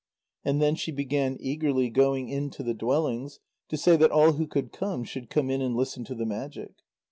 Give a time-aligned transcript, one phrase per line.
[0.43, 4.47] And then she began eagerly going in to the dwellings, to say that all who
[4.47, 6.73] could come should come in and listen to the magic.